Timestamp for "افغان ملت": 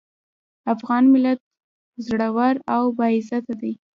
0.73-1.39